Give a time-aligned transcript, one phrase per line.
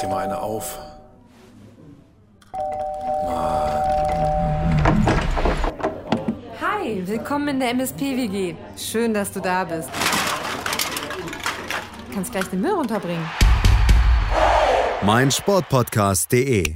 [0.00, 0.78] dir mal eine auf.
[6.60, 8.54] Hi, willkommen in der MSP-WG.
[8.76, 9.90] Schön, dass du da bist.
[12.08, 13.24] Du kannst gleich den Müll runterbringen.
[15.02, 16.74] mein Sportpodcast.de.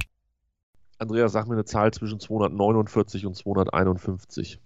[0.97, 4.59] Andreas, sag mir eine Zahl zwischen 249 und 251.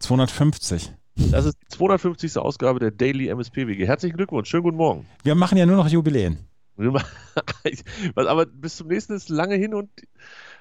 [0.00, 0.92] 250.
[1.30, 2.38] Das ist die 250.
[2.38, 3.86] Ausgabe der Daily MSP-WG.
[3.86, 5.06] Herzlichen Glückwunsch, schönen guten Morgen.
[5.22, 6.47] Wir machen ja nur noch Jubiläen.
[8.14, 9.90] Aber bis zum nächsten ist lange hin und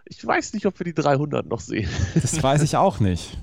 [0.05, 1.89] ich weiß nicht, ob wir die 300 noch sehen.
[2.15, 3.37] Das weiß ich auch nicht.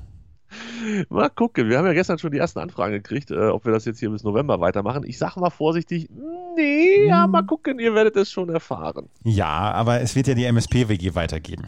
[1.08, 1.68] Mal gucken.
[1.68, 4.10] Wir haben ja gestern schon die ersten Anfragen gekriegt, äh, ob wir das jetzt hier
[4.10, 5.04] bis November weitermachen.
[5.06, 6.08] Ich sage mal vorsichtig,
[6.56, 9.08] nee, ja, mal gucken, ihr werdet es schon erfahren.
[9.24, 11.66] Ja, aber es wird ja die MSP-WG weitergeben.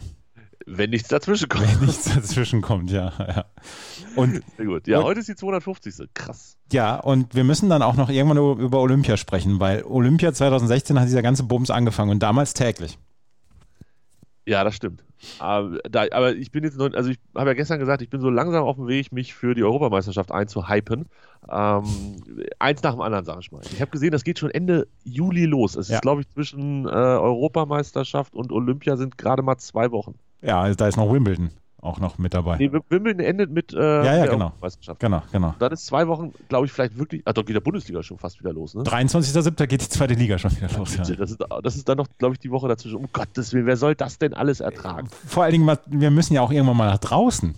[0.69, 1.63] Wenn nichts dazwischen kommt.
[1.79, 3.13] Wenn nichts dazwischen kommt, ja.
[3.19, 3.45] ja.
[4.17, 4.85] Und, Sehr gut.
[4.87, 6.09] Ja, und- heute ist die 250.
[6.13, 6.57] Krass.
[6.73, 11.07] ja, und wir müssen dann auch noch irgendwann über Olympia sprechen, weil Olympia 2016 hat
[11.07, 12.97] dieser ganze Bums angefangen und damals täglich.
[14.45, 15.03] Ja, das stimmt.
[15.39, 18.21] Aber, da, aber ich bin jetzt noch, also ich habe ja gestern gesagt, ich bin
[18.21, 21.05] so langsam auf dem Weg, mich für die Europameisterschaft einzuhypen.
[21.49, 21.83] Ähm,
[22.59, 23.61] eins nach dem anderen, sage ich mal.
[23.71, 25.75] Ich habe gesehen, das geht schon Ende Juli los.
[25.75, 25.95] Es Ja.
[25.95, 30.15] ist, glaube ich, zwischen äh, Europameisterschaft und Olympia sind gerade mal zwei Wochen.
[30.41, 31.51] Ja, also da ist noch Wimbledon
[31.87, 32.57] auch noch mit dabei.
[32.57, 34.45] Nee, Wimbledon endet mit äh, ja, der genau.
[34.45, 34.99] Europameisterschaft.
[34.99, 35.55] Genau, genau.
[35.59, 38.39] Dann ist zwei Wochen, glaube ich, vielleicht wirklich, ah, doch geht der Bundesliga schon fast
[38.39, 38.83] wieder los, ne?
[38.83, 39.67] 23.07.
[39.67, 40.97] geht die zweite Liga schon wieder los.
[40.97, 41.03] Ja.
[41.03, 42.97] Das, ist, das ist dann noch, glaube ich, die Woche dazwischen.
[42.97, 45.07] Um Gottes Willen, wer soll das denn alles ertragen?
[45.27, 47.55] Vor allen Dingen, wir müssen ja auch irgendwann mal nach draußen.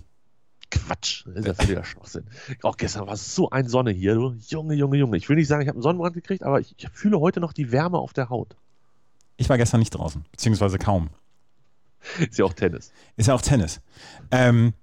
[0.71, 2.25] Quatsch, das ist ja völliger Schwachsinn.
[2.61, 4.35] Auch gestern war es so ein Sonne hier, du.
[4.49, 5.17] Junge, Junge, Junge.
[5.17, 7.53] Ich will nicht sagen, ich habe einen Sonnenbrand gekriegt, aber ich, ich fühle heute noch
[7.53, 8.55] die Wärme auf der Haut.
[9.37, 11.09] Ich war gestern nicht draußen, beziehungsweise kaum.
[12.19, 12.91] Ist ja auch Tennis.
[13.17, 13.81] Ist ja auch Tennis.
[14.31, 14.73] Ähm,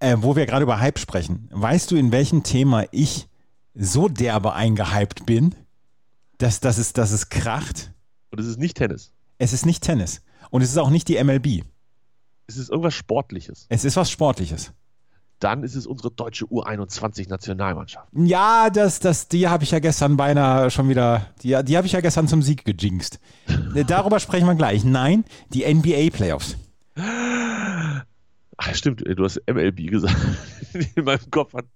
[0.00, 3.28] äh, wo wir gerade über Hype sprechen, weißt du, in welchem Thema ich
[3.74, 5.54] so derbe eingehypt bin,
[6.38, 7.92] dass, dass, es, dass es kracht?
[8.30, 9.12] Und es ist nicht Tennis.
[9.38, 10.22] Es ist nicht Tennis.
[10.50, 11.64] Und es ist auch nicht die MLB.
[12.46, 13.66] Es ist irgendwas Sportliches.
[13.68, 14.72] Es ist was Sportliches.
[15.38, 18.08] Dann ist es unsere deutsche U21-Nationalmannschaft.
[18.12, 21.92] Ja, das, das, die habe ich ja gestern beinahe schon wieder, die, die habe ich
[21.92, 23.20] ja gestern zum Sieg gejinxt.
[23.74, 24.84] Äh, Darüber sprechen wir gleich.
[24.84, 26.56] Nein, die NBA-Playoffs.
[28.58, 30.16] Ach, stimmt, du hast MLB gesagt.
[30.94, 31.66] In meinem Kopf hat,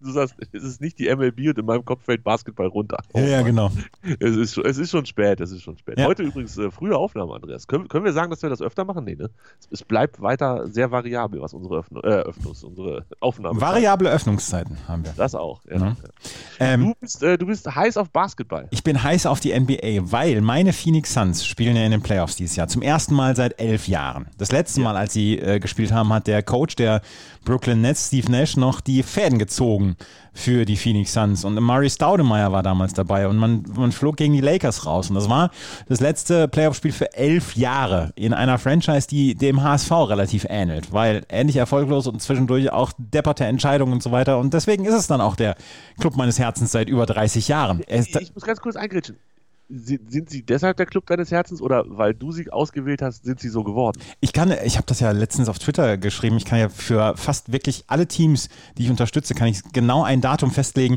[0.00, 2.98] du sagst, es ist nicht die MLB und in meinem Kopf fällt Basketball runter.
[3.12, 3.46] Oh Ja, ja, Mann.
[3.46, 3.70] genau.
[4.20, 5.98] Es ist, schon- es ist schon spät, es ist schon spät.
[5.98, 6.06] Ja.
[6.06, 7.66] Heute übrigens äh, frühe Aufnahme, Andreas.
[7.66, 9.04] Können, können wir sagen, dass wir das öfter machen?
[9.04, 9.30] Nee, ne?
[9.60, 14.76] Es, es bleibt weiter sehr variabel, was unsere Öffnung, äh, Öffnungs, unsere Aufnahme Variable Öffnungszeiten
[14.88, 15.12] haben wir.
[15.16, 15.78] Das auch, ja.
[15.78, 15.96] Ja.
[16.60, 18.68] Ähm, Du, bist, äh, du bist heiß auf Basketball.
[18.70, 22.36] Ich bin heiß auf die NBA, weil meine Phoenix Suns spielen ja in den Playoffs
[22.36, 22.68] dieses Jahr.
[22.68, 24.26] Zum ersten Mal seit elf Jahren.
[24.38, 27.02] Das letzte Mal, als sie äh, gespielt haben, hat der Coach der
[27.44, 29.57] Brooklyn Nets, Steve Nash, noch die Fäden gezogen
[30.32, 31.44] für die Phoenix Suns.
[31.44, 35.08] Und Murray Staudemeyer war damals dabei und man, man flog gegen die Lakers raus.
[35.08, 35.50] Und das war
[35.88, 41.24] das letzte Playoff-Spiel für elf Jahre in einer Franchise, die dem HSV relativ ähnelt, weil
[41.28, 44.38] ähnlich erfolglos und zwischendurch auch depperte Entscheidungen und so weiter.
[44.38, 45.56] Und deswegen ist es dann auch der
[45.98, 47.82] Club meines Herzens seit über 30 Jahren.
[47.88, 49.16] Ich, ich muss ganz kurz eingrätschen.
[49.70, 53.50] Sind sie deshalb der Club deines Herzens oder weil du sie ausgewählt hast, sind sie
[53.50, 54.00] so geworden?
[54.20, 57.52] Ich kann, ich habe das ja letztens auf Twitter geschrieben, ich kann ja für fast
[57.52, 60.96] wirklich alle Teams, die ich unterstütze, kann ich genau ein Datum festlegen,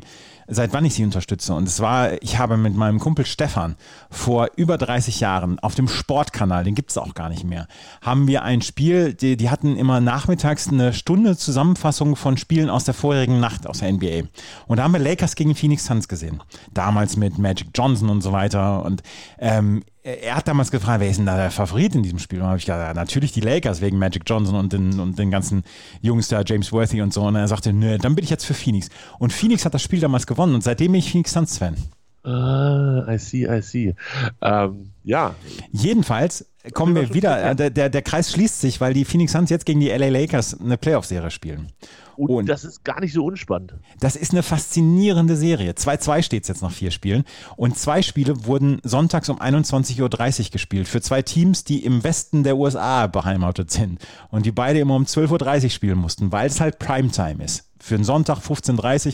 [0.52, 1.54] seit wann ich sie unterstütze.
[1.54, 3.76] Und es war, ich habe mit meinem Kumpel Stefan
[4.10, 7.68] vor über 30 Jahren auf dem Sportkanal, den gibt es auch gar nicht mehr,
[8.02, 12.84] haben wir ein Spiel, die, die hatten immer nachmittags eine Stunde Zusammenfassung von Spielen aus
[12.84, 14.28] der vorherigen Nacht aus der NBA.
[14.68, 16.44] Und da haben wir Lakers gegen Phoenix Suns gesehen.
[16.74, 18.84] Damals mit Magic Johnson und so weiter.
[18.84, 19.02] Und
[19.40, 22.40] ähm, er hat damals gefragt, wer ist denn da der Favorit in diesem Spiel?
[22.40, 25.20] Und dann habe ich gesagt, ja, natürlich die Lakers wegen Magic Johnson und den, und
[25.20, 25.64] den ganzen
[26.02, 27.22] Jungs da, James Worthy und so.
[27.24, 28.90] Und er sagte, nö, dann bin ich jetzt für Phoenix.
[29.20, 31.76] Und Phoenix hat das Spiel damals gewonnen und seitdem bin ich Phoenix Suns Fan.
[32.24, 33.96] Ah, I see, I see.
[34.42, 35.34] Ähm, ja,
[35.72, 39.66] Jedenfalls kommen wir wieder, der, der, der Kreis schließt sich, weil die Phoenix Suns jetzt
[39.66, 41.72] gegen die LA Lakers eine Playoff-Serie spielen.
[42.18, 43.74] und, Und- das ist gar nicht so unspannend.
[44.00, 45.72] Das ist eine faszinierende Serie.
[45.74, 47.24] 2-2 steht es jetzt nach vier Spielen.
[47.58, 50.02] Und zwei Spiele wurden sonntags um 21.30
[50.46, 50.88] Uhr gespielt.
[50.88, 54.00] Für zwei Teams, die im Westen der USA beheimatet sind.
[54.30, 57.68] Und die beide immer um 12.30 Uhr spielen mussten, weil es halt Primetime ist.
[57.80, 59.14] Für einen Sonntag 15.30 Uhr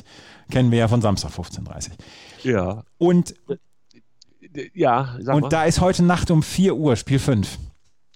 [0.51, 1.95] kennen wir ja von Samstag 15.30 Uhr.
[2.43, 3.33] Ja, Und,
[4.73, 5.43] ja, sag mal.
[5.43, 7.57] und da ist heute Nacht um 4 Uhr Spiel 5.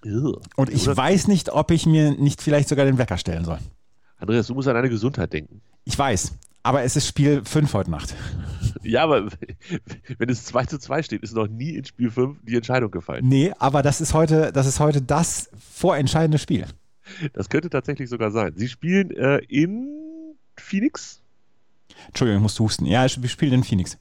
[0.06, 0.42] Ugh.
[0.56, 3.60] Und ich weiß nicht, ob ich mir nicht vielleicht sogar den Wecker stellen soll.
[4.18, 5.62] Andreas, du musst an deine Gesundheit denken.
[5.86, 6.38] Ich weiß.
[6.64, 8.16] Aber es ist Spiel 5 heute Nacht.
[8.84, 9.28] Ja, aber
[10.18, 13.28] wenn es 2 zu 2 steht, ist noch nie in Spiel 5 die Entscheidung gefallen.
[13.28, 16.66] Nee, aber das ist heute, das ist heute das vorentscheidende Spiel.
[17.34, 18.54] Das könnte tatsächlich sogar sein.
[18.56, 19.88] Sie spielen äh, in
[20.56, 21.22] Phoenix
[22.08, 22.86] Entschuldigung, ich muss husten.
[22.86, 23.98] Ja, wir spielen in Phoenix.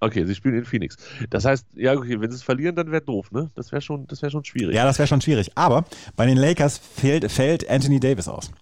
[0.00, 0.96] Okay, sie spielen in Phoenix.
[1.30, 3.50] Das heißt, ja, okay, wenn sie es verlieren, dann wäre doof, ne?
[3.54, 4.74] Das wäre schon, wär schon schwierig.
[4.74, 5.50] Ja, das wäre schon schwierig.
[5.56, 5.84] Aber
[6.14, 8.52] bei den Lakers fällt, fällt Anthony Davis aus.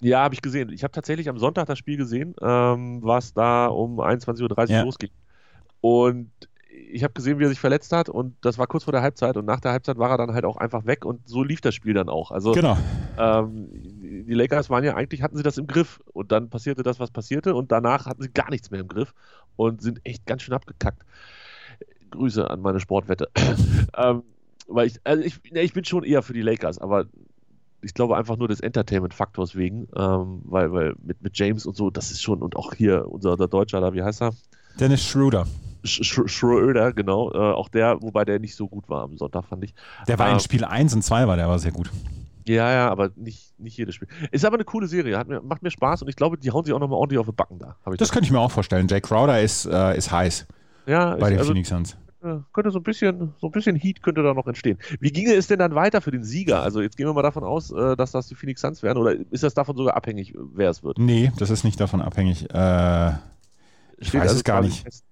[0.00, 0.70] Ja, habe ich gesehen.
[0.70, 4.82] Ich habe tatsächlich am Sonntag das Spiel gesehen, ähm, was da um 21.30 Uhr ja.
[4.82, 5.10] losging.
[5.80, 6.30] Und
[6.92, 9.36] ich habe gesehen, wie er sich verletzt hat und das war kurz vor der Halbzeit
[9.36, 11.74] und nach der Halbzeit war er dann halt auch einfach weg und so lief das
[11.74, 12.30] Spiel dann auch.
[12.30, 12.76] Also genau.
[13.18, 13.68] ähm,
[14.22, 17.10] die Lakers waren ja eigentlich, hatten sie das im Griff und dann passierte das, was
[17.10, 19.14] passierte und danach hatten sie gar nichts mehr im Griff
[19.56, 21.04] und sind echt ganz schön abgekackt.
[22.10, 23.28] Grüße an meine Sportwette.
[23.96, 24.22] ähm,
[24.68, 27.06] weil ich, also ich, ich bin schon eher für die Lakers, aber
[27.80, 31.90] ich glaube einfach nur des Entertainment-Faktors wegen, ähm, weil, weil mit, mit James und so,
[31.90, 34.32] das ist schon, und auch hier unser, unser Deutscher da, wie heißt er?
[34.78, 35.46] Dennis Schroeder.
[35.84, 37.32] Sch Schröder, genau.
[37.32, 39.74] Äh, auch der, wobei der nicht so gut war am Sonntag, fand ich.
[40.06, 41.90] Der war ähm, in Spiel 1 und 2 war der aber sehr gut.
[42.46, 44.08] Ja, ja, aber nicht, nicht jedes Spiel.
[44.30, 46.74] Ist aber eine coole Serie, mir, macht mir Spaß und ich glaube, die hauen sich
[46.74, 47.76] auch nochmal ordentlich auf die Backen da.
[47.96, 48.88] das könnte ich mir auch vorstellen.
[48.88, 50.46] Jay Crowder ist, äh, ist heiß
[50.86, 51.96] ja, bei ich, den also, Phoenix Suns.
[52.52, 54.78] Könnte so ein bisschen, so ein bisschen Heat könnte da noch entstehen.
[55.00, 56.62] Wie ginge es denn dann weiter für den Sieger?
[56.62, 59.16] Also jetzt gehen wir mal davon aus, äh, dass das die Phoenix Suns werden oder
[59.30, 60.98] ist das davon sogar abhängig, wer es wird?
[60.98, 62.48] Nee, das ist nicht davon abhängig.
[62.54, 63.10] Äh,
[63.98, 64.84] ich Steht weiß also es gar nicht.
[64.84, 65.04] Fest,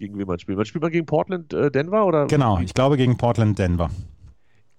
[0.00, 0.58] gegen wen man spielt.
[0.58, 2.26] Man spielt man gegen Portland, äh, Denver oder?
[2.26, 3.90] Genau, ich glaube gegen Portland, Denver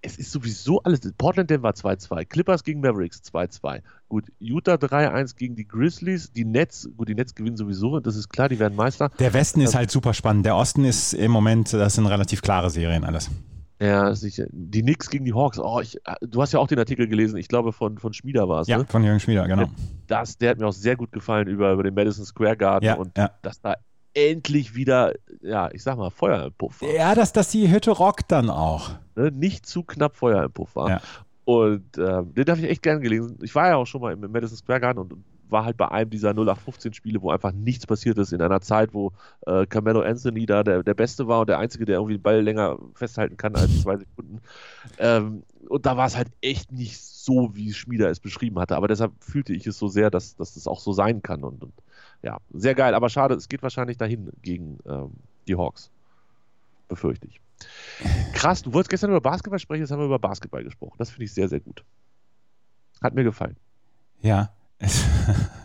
[0.03, 0.99] es ist sowieso alles.
[1.17, 3.81] Portland Denver 2-2, Clippers gegen Mavericks 2-2.
[4.09, 8.29] Gut, Utah 3-1 gegen die Grizzlies, die Nets, gut, die Nets gewinnen sowieso, das ist
[8.29, 9.09] klar, die werden Meister.
[9.17, 10.45] Der Westen ist halt super spannend.
[10.45, 13.31] Der Osten ist im Moment, das sind relativ klare Serien alles.
[13.79, 14.45] Ja, sicher.
[14.51, 15.57] Die Knicks gegen die Hawks.
[15.59, 18.61] Oh, ich, du hast ja auch den Artikel gelesen, ich glaube von, von Schmieder war
[18.61, 18.67] es.
[18.67, 18.85] Ja, ne?
[18.87, 19.67] von Jürgen Schmieder, genau.
[20.07, 22.95] Das, der hat mir auch sehr gut gefallen über, über den Madison Square Garden ja,
[22.95, 23.31] und ja.
[23.41, 23.75] dass da
[24.13, 26.89] endlich wieder, ja, ich sag mal, Feuer im Puff war.
[26.89, 28.91] Ja, dass, dass die Hütte rockt dann auch.
[29.15, 29.31] Ne?
[29.31, 30.89] Nicht zu knapp Feuer im Puff war.
[30.89, 31.01] Ja.
[31.45, 33.37] Und äh, den habe ich echt gern gelesen.
[33.41, 35.13] Ich war ja auch schon mal im Madison Square Garden und
[35.53, 39.11] war halt bei einem dieser 0815-Spiele, wo einfach nichts passiert ist, in einer Zeit, wo
[39.45, 42.41] äh, Carmelo Anthony da der, der Beste war und der Einzige, der irgendwie den Ball
[42.41, 44.41] länger festhalten kann als zwei Sekunden.
[44.97, 48.75] Ähm, und da war es halt echt nicht so, wie Schmieder es beschrieben hatte.
[48.75, 51.43] Aber deshalb fühlte ich es so sehr, dass, dass das auch so sein kann.
[51.43, 51.73] Und, und
[52.23, 52.95] ja, sehr geil.
[52.95, 55.11] Aber schade, es geht wahrscheinlich dahin gegen ähm,
[55.47, 55.91] die Hawks.
[56.87, 57.41] Befürchte ich.
[58.33, 60.95] Krass, du wolltest gestern über Basketball sprechen, jetzt haben wir über Basketball gesprochen.
[60.97, 61.83] Das finde ich sehr, sehr gut.
[63.01, 63.57] Hat mir gefallen.
[64.21, 64.53] Ja.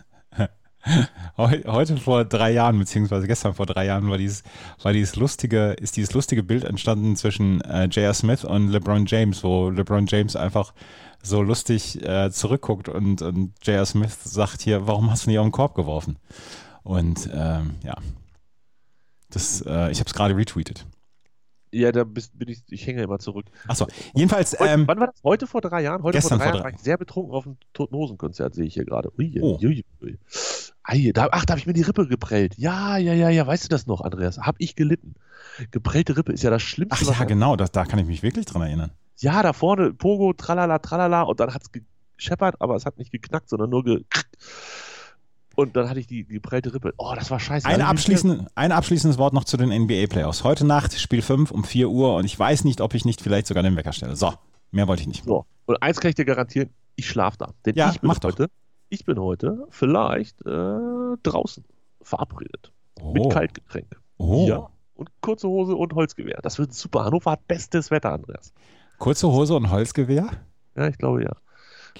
[1.37, 4.43] Heute vor drei Jahren, beziehungsweise gestern vor drei Jahren, war dieses,
[4.81, 8.13] war dieses lustige, ist dieses lustige Bild entstanden zwischen äh, J.R.
[8.13, 10.73] Smith und LeBron James, wo LeBron James einfach
[11.23, 13.85] so lustig äh, zurückguckt und, und J.R.
[13.85, 16.17] Smith sagt hier, warum hast du nicht auf den Korb geworfen?
[16.83, 17.95] Und ähm, ja,
[19.29, 20.85] das, äh, ich habe es gerade retweetet.
[21.71, 23.45] Ja, da bist, bin ich, ich hänge immer zurück.
[23.67, 24.59] Achso, jedenfalls.
[24.59, 25.21] Ähm, wann war das?
[25.23, 26.01] Heute vor drei Jahren?
[26.01, 28.55] Heute gestern vor drei vor Jahren war ich sehr betrunken auf dem Toten Hosen Konzert,
[28.55, 29.11] sehe ich hier gerade.
[29.19, 29.59] Ui, oh.
[29.61, 30.17] ui, ui.
[30.83, 32.55] Ei, da, ach, da habe ich mir die Rippe geprellt.
[32.57, 34.39] Ja, ja, ja, ja, weißt du das noch, Andreas?
[34.39, 35.15] Hab ich gelitten.
[35.71, 37.11] Geprellte Rippe ist ja das Schlimmste.
[37.11, 38.91] Ach ja, genau, das, da kann ich mich wirklich dran erinnern.
[39.17, 41.71] Ja, da vorne, Pogo, tralala, tralala, und dann hat es
[42.15, 44.03] gescheppert, aber es hat nicht geknackt, sondern nur ge.
[45.55, 46.93] Und dann hatte ich die geprellte Rippe.
[46.97, 47.67] Oh, das war scheiße.
[47.67, 50.45] Ein, Also, abschließend, ein abschließendes Wort noch zu den NBA-Playoffs.
[50.45, 53.47] Heute Nacht, Spiel 5 um 4 Uhr und ich weiß nicht, ob ich nicht vielleicht
[53.47, 54.15] sogar den Wecker stelle.
[54.15, 54.33] So,
[54.71, 55.25] mehr wollte ich nicht.
[55.25, 55.45] So.
[55.65, 57.53] Und eins kann ich dir garantieren, ich schlafe da.
[57.65, 58.33] Denn Ja, ich bin mach doch.
[58.89, 61.63] Ich bin heute vielleicht äh, draußen
[62.01, 62.71] verabredet.
[63.01, 63.13] Oh.
[63.13, 63.99] Mit Kaltgetränk.
[64.17, 64.45] Oh.
[64.47, 64.69] Ja.
[64.95, 66.39] Und kurze Hose und Holzgewehr.
[66.41, 67.05] Das wird super.
[67.05, 68.53] Hannover hat bestes Wetter, Andreas.
[68.97, 70.29] Kurze Hose und Holzgewehr?
[70.75, 71.31] Ja, ich glaube ja.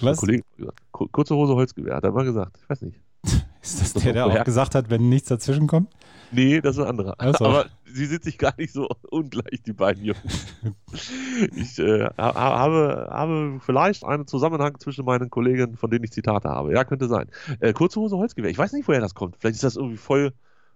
[0.01, 0.17] Was?
[0.17, 0.43] Kollege
[0.91, 2.58] Kurze Hose, Holzgewehr, hat er mal gesagt.
[2.62, 3.00] Ich weiß nicht.
[3.62, 5.91] Ist das Das der, der auch gesagt hat, wenn nichts dazwischen kommt?
[6.31, 7.15] Nee, das ist ein anderer.
[7.38, 7.45] So.
[7.45, 10.48] Aber sie sind sich gar nicht so ungleich, die beiden Jungs.
[11.55, 16.50] ich äh, ha- habe, habe vielleicht einen Zusammenhang zwischen meinen Kollegen, von denen ich Zitate
[16.50, 16.74] habe.
[16.74, 17.29] Ja, könnte sein.
[17.59, 18.51] Äh, kurze Hose, Holzgewehr.
[18.51, 19.38] Ich weiß nicht, woher das kommt.
[19.39, 20.33] Vielleicht ist das irgendwie voll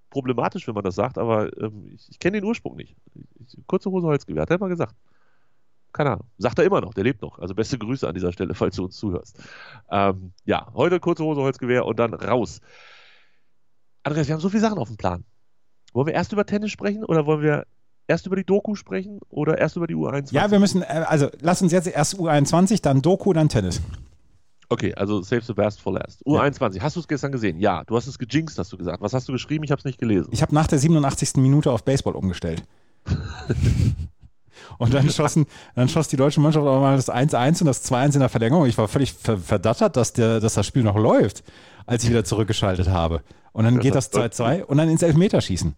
[0.10, 2.96] problematisch, wenn man das sagt, aber ähm, ich, ich kenne den Ursprung nicht.
[3.46, 4.96] Ich, kurze Hose, Holzgewehr, hat er mal gesagt.
[5.92, 6.26] Keine Ahnung.
[6.40, 7.38] Sagt er immer noch, der lebt noch.
[7.40, 9.40] Also beste Grüße an dieser Stelle, falls du uns zuhörst.
[9.92, 12.62] Ähm, ja, heute kurze Hose, Holzgewehr und dann raus.
[14.04, 15.24] Andreas, wir haben so viele Sachen auf dem Plan.
[15.94, 17.66] Wollen wir erst über Tennis sprechen oder wollen wir
[18.08, 20.34] erst über die Doku sprechen oder erst über die U21?
[20.34, 23.82] Ja, wir müssen, äh, also lass uns jetzt erst U21, dann Doku, dann Tennis.
[24.70, 26.26] Okay, also save the best for last.
[26.26, 27.60] U21, hast du es gestern gesehen?
[27.60, 29.02] Ja, du hast es gejinxt, hast du gesagt.
[29.02, 29.64] Was hast du geschrieben?
[29.64, 30.30] Ich habe es nicht gelesen.
[30.32, 31.36] Ich habe nach der 87.
[31.36, 32.64] Minute auf Baseball umgestellt.
[34.78, 38.14] Und dann schossen, dann schoss die deutsche Mannschaft auch mal das 1-1 und das 2-1
[38.16, 38.66] in der Verlängerung.
[38.66, 41.44] Ich war völlig ver verdattert, dass, der, dass das Spiel noch läuft,
[41.86, 43.22] als ich wieder zurückgeschaltet habe.
[43.52, 45.76] Und dann geht das hat- 2-2 und dann ins Elfmeterschießen.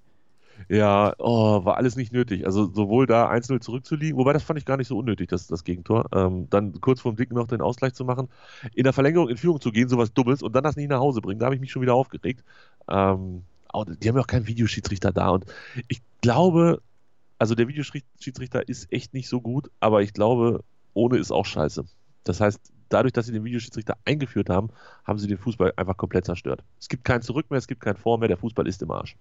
[0.67, 2.45] Ja, oh, war alles nicht nötig.
[2.45, 5.63] Also sowohl da 1-0 zurückzuliegen, wobei das fand ich gar nicht so unnötig, das, das
[5.63, 6.05] Gegentor.
[6.13, 8.29] Ähm, dann kurz vorm Dicken noch den Ausgleich zu machen,
[8.73, 11.21] in der Verlängerung in Führung zu gehen, sowas Dummes und dann das nicht nach Hause
[11.21, 11.39] bringen.
[11.39, 12.43] Da habe ich mich schon wieder aufgeregt.
[12.89, 13.43] Ähm,
[14.01, 15.45] die haben ja auch keinen Videoschiedsrichter da und
[15.89, 16.81] ich glaube,
[17.37, 20.63] also der Videoschiedsrichter ist echt nicht so gut, aber ich glaube,
[20.93, 21.85] ohne ist auch scheiße.
[22.23, 24.69] Das heißt, dadurch, dass sie den Videoschiedsrichter eingeführt haben,
[25.03, 26.63] haben sie den Fußball einfach komplett zerstört.
[26.79, 29.15] Es gibt kein Zurück mehr, es gibt kein Vor mehr, der Fußball ist im Arsch.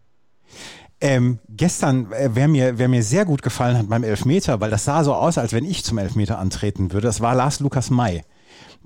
[1.01, 4.85] Ähm, gestern, äh, wer, mir, wer mir sehr gut gefallen hat beim Elfmeter, weil das
[4.85, 8.23] sah so aus, als wenn ich zum Elfmeter antreten würde, das war Lars Lukas May.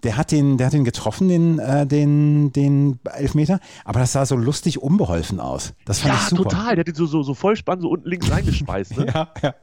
[0.04, 4.26] Der hat den, der hat den getroffen, den, äh, den, den Elfmeter, aber das sah
[4.26, 5.74] so lustig unbeholfen aus.
[5.84, 6.42] Das fand ja, ich super.
[6.44, 6.76] total.
[6.76, 8.96] Der hat den so, so, so vollspann so unten links reingespeist.
[8.96, 9.06] Ne?
[9.14, 9.54] ja, ja.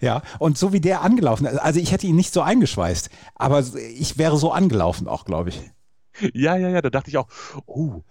[0.00, 3.64] Ja, und so wie der angelaufen ist, also ich hätte ihn nicht so eingeschweißt, aber
[3.96, 5.60] ich wäre so angelaufen auch, glaube ich.
[6.32, 7.26] Ja, ja, ja, da dachte ich auch,
[7.66, 8.02] oh,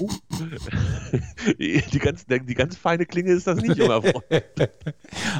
[0.00, 0.08] oh.
[1.58, 4.24] die, ganz, die ganz feine Klinge ist das nicht, junger Freund.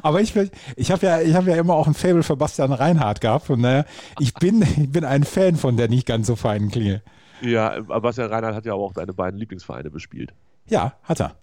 [0.02, 0.34] Aber ich,
[0.76, 3.84] ich habe ja, hab ja immer auch ein Fable für Bastian Reinhardt gehabt und naja,
[4.18, 7.02] ich bin, ich bin ein Fan von der nicht ganz so feinen Klinge.
[7.42, 10.34] Ja, aber Bastian Reinhardt hat ja auch deine beiden Lieblingsvereine bespielt.
[10.68, 11.36] Ja, hat er.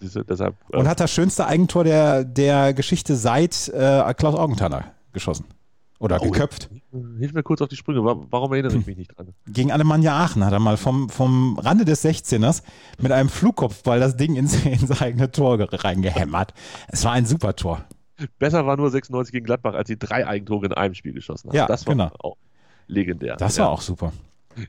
[0.00, 5.46] Deshalb, äh und hat das schönste Eigentor der, der Geschichte seit äh, Klaus Augenthaler geschossen.
[6.00, 6.70] Oder oh, geköpft.
[7.18, 8.02] Hilf mir kurz auf die Sprünge.
[8.02, 9.28] Warum erinnere ich mich nicht dran?
[9.46, 12.62] Gegen Alemannia Aachen hat er mal vom, vom Rande des 16ers
[12.98, 16.54] mit einem Flugkopfball das Ding ins, ins eigene Tor reingehämmert.
[16.88, 17.84] Es war ein super Tor.
[18.38, 21.56] Besser war nur 96 gegen Gladbach, als sie drei Eigentore in einem Spiel geschossen haben.
[21.56, 22.10] Ja, das war genau.
[22.18, 22.36] auch
[22.86, 23.36] legendär.
[23.36, 24.12] Das war auch super.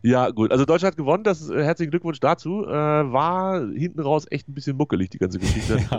[0.02, 0.52] Ja, gut.
[0.52, 1.24] Also Deutschland hat gewonnen.
[1.24, 2.66] Das, äh, herzlichen Glückwunsch dazu.
[2.66, 5.80] Äh, war hinten raus echt ein bisschen muckelig, die ganze Geschichte.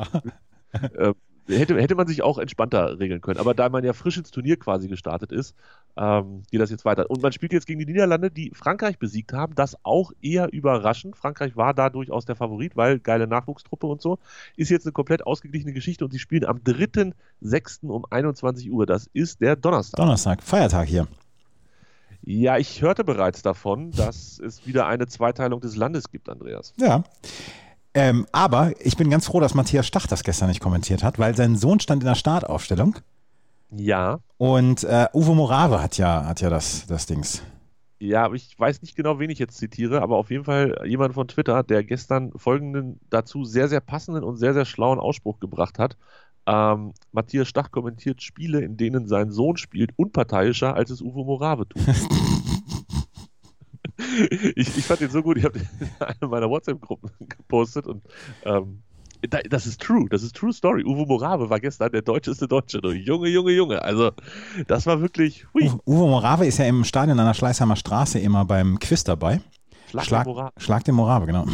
[0.75, 1.09] Ja.
[1.09, 1.15] äh,
[1.49, 3.41] hätte, hätte man sich auch entspannter regeln können.
[3.41, 5.55] Aber da man ja frisch ins Turnier quasi gestartet ist,
[5.97, 7.11] ähm, geht das jetzt weiter.
[7.11, 9.55] Und man spielt jetzt gegen die Niederlande, die Frankreich besiegt haben.
[9.55, 11.17] Das auch eher überraschend.
[11.17, 14.19] Frankreich war da durchaus der Favorit, weil geile Nachwuchstruppe und so.
[14.57, 17.87] Ist jetzt eine komplett ausgeglichene Geschichte und sie spielen am 3.6.
[17.89, 18.87] um 21 Uhr.
[18.87, 19.97] Das ist der Donnerstag.
[19.99, 21.07] Donnerstag, Feiertag hier.
[22.25, 26.73] Ja, ich hörte bereits davon, dass es wieder eine Zweiteilung des Landes gibt, Andreas.
[26.77, 27.03] Ja.
[27.95, 31.37] Ähm, aber ich bin ganz froh, dass Matthias Stach das gestern nicht kommentiert hat, weil
[31.37, 32.97] sein Sohn stand in der Startaufstellung.
[33.71, 34.21] Ja.
[34.39, 37.43] Und äh, Uwe Morave hat ja, hat ja das, das Dings.
[37.99, 41.15] Ja, aber ich weiß nicht genau, wen ich jetzt zitiere, aber auf jeden Fall jemand
[41.15, 45.79] von Twitter, der gestern folgenden dazu sehr, sehr passenden und sehr, sehr schlauen Ausspruch gebracht
[45.79, 45.97] hat.
[46.47, 51.69] Ähm, Matthias Stach kommentiert Spiele, in denen sein Sohn spielt, unparteiischer, als es Uwe Morave
[51.69, 51.83] tut.
[54.57, 58.03] ich, ich, fand den so gut, ich habe den in einer meiner WhatsApp-Gruppen gepostet und
[58.45, 58.83] ähm,
[59.49, 60.85] das ist true, das ist true story.
[60.85, 62.79] Uwe Morave war gestern der deutscheste Deutsche.
[62.79, 63.81] Junge, Junge, Junge.
[63.81, 64.11] Also,
[64.67, 65.47] das war wirklich.
[65.55, 65.71] Hui.
[65.87, 69.41] Uwe Morave ist ja im Stadion an der Schleißheimer Straße immer beim Quiz dabei.
[69.89, 70.53] Schlag, Schlag, den, Morave.
[70.57, 71.47] Schlag den Morave, genau.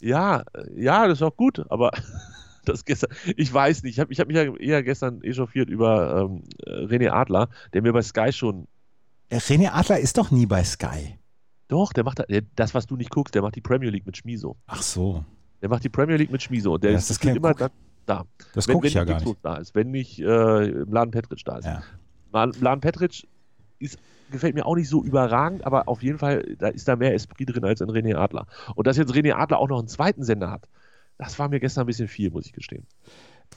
[0.00, 0.44] Ja,
[0.74, 1.90] ja, das ist auch gut, aber
[2.64, 6.22] das gestern, ich weiß nicht, ich habe ich hab mich ja eher gestern echauffiert über
[6.22, 8.66] ähm, René Adler, der mir bei Sky schon.
[9.30, 11.19] René Adler ist doch nie bei Sky.
[11.70, 12.20] Doch, der macht
[12.56, 14.56] das, was du nicht guckst, der macht die Premier League mit Schmiso.
[14.66, 15.24] Ach so.
[15.62, 16.78] Der macht die Premier League mit Schmiso.
[16.78, 17.70] Der ja, das ist, ist immer da.
[18.06, 18.24] da.
[18.54, 19.36] Das gucke ich ja gar nicht.
[19.42, 21.66] Da ist, wenn nicht äh, Laden Petric da ist.
[21.66, 21.82] Ja.
[22.32, 23.24] Laden Petric
[23.78, 24.00] ist,
[24.32, 27.54] gefällt mir auch nicht so überragend, aber auf jeden Fall da ist da mehr Esprit
[27.54, 28.48] drin als in René Adler.
[28.74, 30.68] Und dass jetzt René Adler auch noch einen zweiten Sender hat,
[31.18, 32.84] das war mir gestern ein bisschen viel, muss ich gestehen.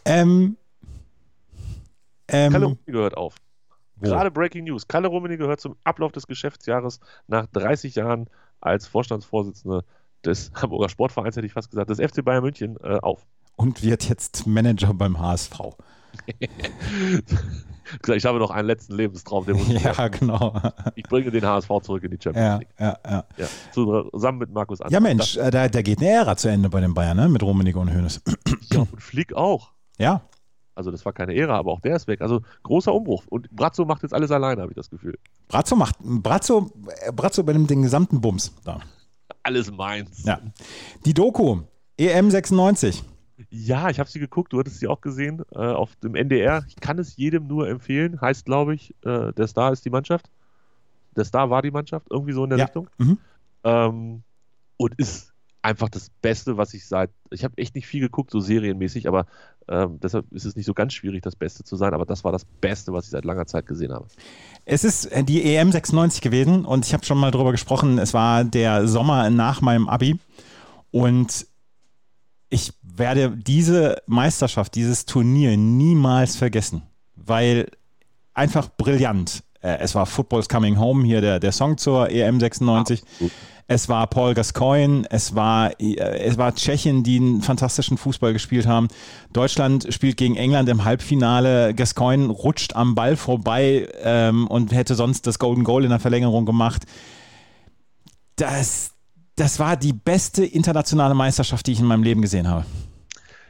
[0.05, 0.55] Ähm,
[2.27, 3.37] ähm, Kalle Rummenigge gehört auf.
[4.03, 4.09] Wo?
[4.09, 4.87] Gerade Breaking News.
[4.87, 8.29] Kalle Rummenigge gehört zum Ablauf des Geschäftsjahres nach 30 Jahren
[8.59, 9.83] als Vorstandsvorsitzender
[10.25, 13.25] des Hamburger Sportvereins, hätte ich fast gesagt, des FC Bayern München äh, auf.
[13.55, 15.53] Und wird jetzt Manager beim HSV.
[18.07, 20.59] ich habe noch einen letzten Lebenstraum, den muss ich Ja, genau.
[20.95, 22.69] Ich bringe den HSV zurück in die Champions ja, League.
[22.79, 23.25] Ja, ja.
[23.37, 24.93] ja, zusammen mit Markus Anfang.
[24.93, 27.29] Ja, Mensch, äh, da, da geht eine Ära zu Ende bei den Bayern, ne?
[27.29, 28.21] mit Rummenigge und Hoeneß.
[28.71, 29.71] Ja, und Flick auch.
[29.97, 30.21] Ja.
[30.75, 32.21] Also das war keine Ära, aber auch der ist weg.
[32.21, 33.23] Also großer Umbruch.
[33.27, 35.17] Und Brazzo macht jetzt alles alleine, habe ich das Gefühl.
[35.47, 36.71] Brazzo macht, Brazzo,
[37.13, 38.53] Brazzo übernimmt den gesamten Bums.
[38.63, 38.79] Da.
[39.43, 40.23] Alles meins.
[40.25, 40.39] Ja.
[41.05, 41.61] Die Doku,
[41.97, 43.03] EM 96.
[43.49, 46.63] Ja, ich habe sie geguckt, du hattest sie auch gesehen äh, auf dem NDR.
[46.67, 48.19] Ich kann es jedem nur empfehlen.
[48.21, 50.29] Heißt, glaube ich, äh, der Star ist die Mannschaft.
[51.15, 52.65] Der Star war die Mannschaft, irgendwie so in der ja.
[52.65, 52.89] Richtung.
[52.97, 53.17] Mhm.
[53.63, 54.23] Ähm,
[54.77, 55.32] und ist
[55.63, 57.09] einfach das Beste, was ich seit.
[57.31, 59.25] Ich habe echt nicht viel geguckt, so serienmäßig, aber
[59.67, 61.93] ähm, deshalb ist es nicht so ganz schwierig, das Beste zu sein.
[61.93, 64.05] Aber das war das Beste, was ich seit langer Zeit gesehen habe.
[64.65, 67.97] Es ist äh, die EM 96 gewesen und ich habe schon mal drüber gesprochen.
[67.97, 70.19] Es war der Sommer nach meinem Abi
[70.91, 71.47] und
[72.49, 76.83] ich werde diese Meisterschaft, dieses Turnier niemals vergessen,
[77.15, 77.67] weil
[78.33, 79.43] einfach brillant.
[79.61, 83.01] Äh, es war Football's Coming Home, hier der, der Song zur EM 96.
[83.01, 83.25] Ah,
[83.67, 88.67] es war Paul Gascoigne, es war, äh, es war Tschechien, die einen fantastischen Fußball gespielt
[88.67, 88.87] haben.
[89.31, 91.73] Deutschland spielt gegen England im Halbfinale.
[91.73, 96.45] Gascoigne rutscht am Ball vorbei ähm, und hätte sonst das Golden Goal in der Verlängerung
[96.45, 96.83] gemacht.
[98.35, 98.91] Das,
[99.35, 102.65] das war die beste internationale Meisterschaft, die ich in meinem Leben gesehen habe.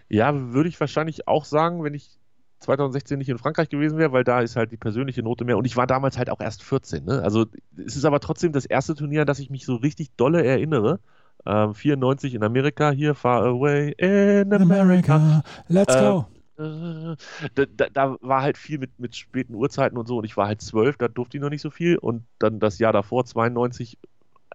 [0.09, 2.19] Ja, würde ich wahrscheinlich auch sagen, wenn ich
[2.63, 5.57] 2016 nicht in Frankreich gewesen wäre, weil da ist halt die persönliche Note mehr.
[5.57, 7.05] Und ich war damals halt auch erst 14.
[7.05, 7.21] Ne?
[7.21, 7.45] Also
[7.77, 10.99] es ist aber trotzdem das erste Turnier, an das ich mich so richtig dolle erinnere.
[11.45, 15.15] Ähm, 94 in Amerika, hier Far Away in America.
[15.15, 15.43] America.
[15.67, 16.25] Let's go.
[16.57, 17.15] Äh,
[17.55, 20.45] da, da, da, war halt viel mit, mit späten Uhrzeiten und so und ich war
[20.47, 23.97] halt zwölf, da durfte ich noch nicht so viel und dann das Jahr davor, 92,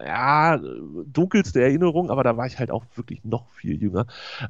[0.03, 0.59] ja,
[1.05, 4.05] dunkelste Erinnerung, aber da war ich halt auch wirklich noch viel jünger.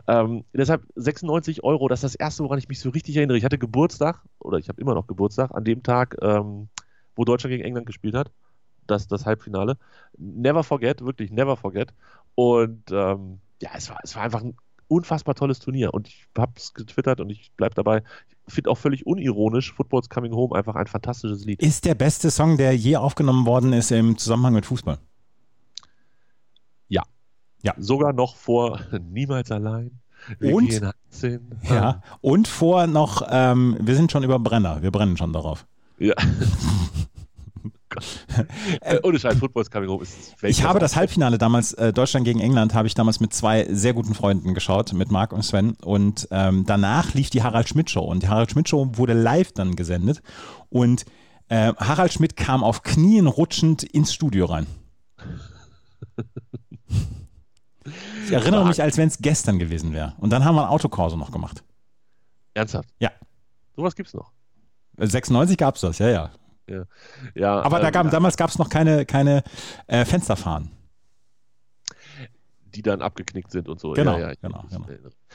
[0.08, 3.38] Ähm, deshalb 96 Euro, das ist das erste, woran ich mich so richtig erinnere.
[3.38, 6.70] Ich hatte Geburtstag, oder ich habe immer noch Geburtstag, an dem Tag, ähm,
[7.16, 8.32] wo Deutschland gegen England gespielt hat.
[8.88, 9.78] Das, das Halbfinale.
[10.18, 11.94] Never forget, wirklich never forget.
[12.36, 14.56] Und ähm, ja, es war, es war einfach ein
[14.88, 15.94] unfassbar tolles Turnier.
[15.94, 18.04] Und ich habe es getwittert und ich bleibe dabei.
[18.48, 21.62] Ich finde auch völlig unironisch Football's Coming Home einfach ein fantastisches Lied.
[21.62, 24.98] Ist der beste Song, der je aufgenommen worden ist im Zusammenhang mit Fußball?
[27.64, 27.74] Ja.
[27.78, 28.80] Sogar noch vor
[29.12, 29.92] Niemals allein.
[30.42, 30.82] Und,
[31.64, 35.66] ja, und vor noch, ähm, wir sind schon über Brenner, wir brennen schon darauf.
[35.98, 36.14] Ja.
[38.82, 42.40] äh, ohne Scheiß, Football's Coming Home ist Ich habe das Halbfinale damals, äh, Deutschland gegen
[42.40, 45.76] England, habe ich damals mit zwei sehr guten Freunden geschaut, mit Marc und Sven.
[45.82, 48.04] Und ähm, danach lief die Harald Schmidt Show.
[48.04, 50.22] Und die Harald Schmidt Show wurde live dann gesendet.
[50.70, 51.06] Und
[51.50, 54.68] äh, Harald Schmidt kam auf Knien rutschend ins Studio rein.
[58.26, 60.14] Ich erinnere mich, als wenn es gestern gewesen wäre.
[60.18, 61.64] Und dann haben wir ein Autokorso noch gemacht.
[62.54, 62.90] Ernsthaft?
[63.00, 63.12] Ja.
[63.76, 64.32] Sowas gibt's noch.
[64.98, 66.32] 96 gab es das, ja, ja.
[66.68, 66.84] Ja.
[67.36, 69.44] ja Aber da gab, ähm, damals gab es noch keine, keine
[69.88, 70.72] äh, Fensterfahren.
[72.74, 73.92] Die dann abgeknickt sind und so.
[73.94, 74.86] Genau, ja, ja, genau, genau.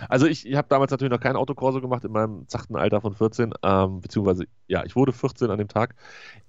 [0.09, 3.14] Also ich, ich habe damals natürlich noch kein Autokorso gemacht in meinem zachten Alter von
[3.14, 5.95] 14, ähm, beziehungsweise ja, ich wurde 14 an dem Tag.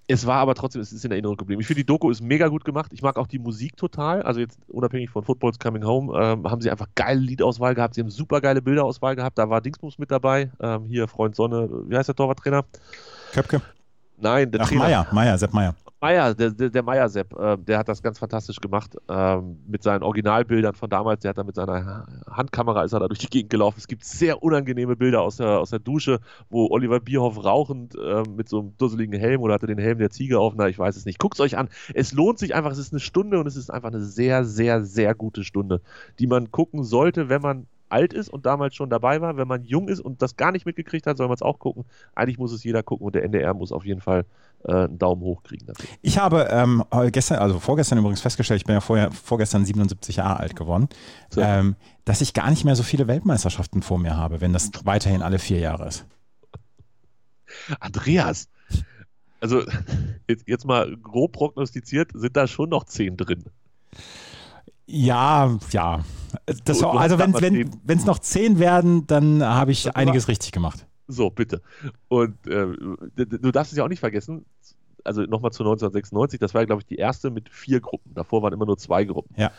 [0.07, 1.61] Es war aber trotzdem, es ist in Erinnerung geblieben.
[1.61, 2.91] Ich finde, die Doku ist mega gut gemacht.
[2.93, 4.21] Ich mag auch die Musik total.
[4.21, 7.95] Also jetzt unabhängig von Football's Coming Home, ähm, haben sie einfach geile Liedauswahl gehabt.
[7.95, 9.37] Sie haben super geile Bilderauswahl gehabt.
[9.39, 10.51] Da war Dingsbums mit dabei.
[10.59, 12.65] Ähm, hier Freund Sonne, wie heißt der Torwarttrainer?
[13.33, 13.61] Köpke.
[14.17, 14.83] Nein, der Ach, Trainer.
[14.83, 15.75] Meier, Meier, Sepp Meier.
[16.05, 19.81] Meier, der, der, der Meier Sepp, äh, der hat das ganz fantastisch gemacht ähm, mit
[19.81, 21.21] seinen Originalbildern von damals.
[21.21, 23.77] Der hat da mit seiner Handkamera ist er da durch die Gegend gelaufen.
[23.79, 26.19] Es gibt sehr unangenehme Bilder aus der, aus der Dusche,
[26.51, 30.11] wo Oliver Bierhoff rauchend äh, mit so einem dusseligen Helm oder hatte den Helm der
[30.11, 30.53] Ziege auf.
[30.55, 31.17] Na, ich weiß es nicht.
[31.17, 31.69] Guckt es euch an.
[31.95, 32.71] Es lohnt sich einfach.
[32.71, 35.81] Es ist eine Stunde und es ist einfach eine sehr, sehr, sehr gute Stunde,
[36.19, 37.65] die man gucken sollte, wenn man
[37.95, 39.37] alt ist und damals schon dabei war.
[39.37, 41.85] Wenn man jung ist und das gar nicht mitgekriegt hat, soll man es auch gucken.
[42.13, 44.25] Eigentlich muss es jeder gucken und der NDR muss auf jeden Fall
[44.65, 45.87] äh, einen Daumen hoch kriegen dafür.
[46.01, 50.41] Ich habe ähm, gestern, also vorgestern übrigens festgestellt, ich bin ja vorher, vorgestern 77 Jahre
[50.41, 50.89] alt geworden,
[51.29, 51.39] so.
[51.39, 55.21] ähm, dass ich gar nicht mehr so viele Weltmeisterschaften vor mir habe, wenn das weiterhin
[55.21, 56.05] alle vier Jahre ist.
[57.79, 58.49] Andreas,
[59.39, 59.63] also
[60.27, 63.45] jetzt, jetzt mal grob prognostiziert, sind da schon noch zehn drin.
[64.87, 66.03] Ja, ja.
[66.65, 70.51] Das, so, also wenn es noch zehn werden, dann habe ich das einiges war, richtig
[70.51, 70.85] gemacht.
[71.07, 71.61] So, bitte.
[72.07, 72.67] Und äh,
[73.15, 74.45] du darfst es ja auch nicht vergessen,
[75.03, 78.13] also nochmal zu 1996, das war, glaube ich, die erste mit vier Gruppen.
[78.13, 79.33] Davor waren immer nur zwei Gruppen.
[79.37, 79.51] Ja.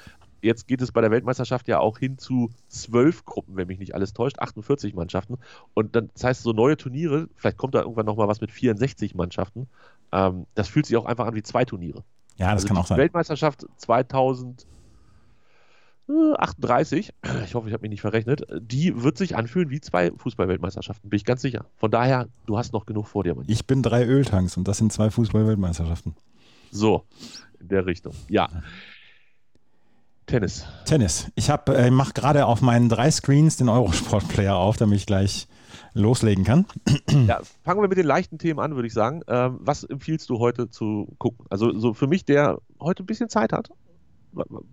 [0.43, 3.95] Jetzt geht es bei der Weltmeisterschaft ja auch hin zu zwölf Gruppen, wenn mich nicht
[3.95, 5.39] alles täuscht, 48 Mannschaften.
[5.75, 9.15] Und dann, das heißt, so neue Turniere, vielleicht kommt da irgendwann nochmal was mit 64
[9.15, 9.69] Mannschaften.
[10.13, 12.05] Ähm, das fühlt sich auch einfach an wie zwei Turniere.
[12.37, 12.99] Ja, das also kann auch sein.
[12.99, 14.67] Weltmeisterschaft 2000
[16.09, 17.13] 38,
[17.45, 21.17] ich hoffe, ich habe mich nicht verrechnet, die wird sich anfühlen wie zwei Fußballweltmeisterschaften, bin
[21.17, 21.67] ich ganz sicher.
[21.77, 23.35] Von daher, du hast noch genug vor dir.
[23.35, 23.45] Mann.
[23.49, 26.15] Ich bin drei Öltanks und das sind zwei Fußballweltmeisterschaften.
[26.71, 27.05] So,
[27.61, 28.15] in der Richtung.
[28.29, 28.49] Ja.
[30.27, 30.67] Tennis.
[30.85, 31.31] Tennis.
[31.37, 35.47] Ich äh, mache gerade auf meinen drei Screens den Eurosport-Player auf, damit ich gleich
[35.95, 36.67] loslegen kann.
[37.27, 39.23] Ja, fangen wir mit den leichten Themen an, würde ich sagen.
[39.29, 41.47] Ähm, was empfiehlst du heute zu gucken?
[41.49, 43.71] Also so für mich, der heute ein bisschen Zeit hat,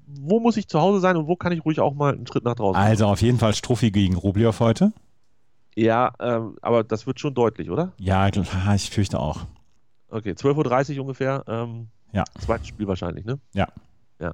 [0.08, 2.44] wo muss ich zu Hause sein und wo kann ich ruhig auch mal einen Schritt
[2.44, 2.90] nach draußen machen?
[2.90, 4.92] Also auf jeden Fall Struffi gegen Rublev heute.
[5.76, 7.94] Ja, ähm, aber das wird schon deutlich, oder?
[7.98, 9.42] Ja, ich fürchte auch.
[10.10, 11.44] Okay, 12.30 Uhr ungefähr.
[11.48, 12.24] Ähm, ja.
[12.40, 13.40] Zweites Spiel wahrscheinlich, ne?
[13.54, 13.68] Ja.
[14.20, 14.34] Ja.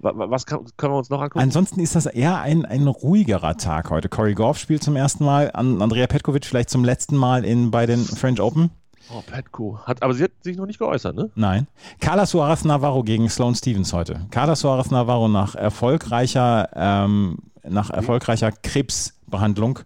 [0.00, 1.40] Was kann, können wir uns noch angucken?
[1.40, 4.08] Ansonsten ist das eher ein, ein ruhigerer Tag heute.
[4.08, 8.00] Corey Goff spielt zum ersten Mal, Andrea Petkovic vielleicht zum letzten Mal in, bei den
[8.00, 8.70] French Open.
[9.12, 9.78] Oh, Petco.
[9.84, 11.30] Hat, aber sie hat sich noch nicht geäußert, ne?
[11.34, 11.66] Nein.
[12.00, 14.26] Carla Suarez Navarro gegen Sloane Stevens heute.
[14.30, 19.80] Carla Suarez Navarro nach erfolgreicher, ähm, nach erfolgreicher Krebsbehandlung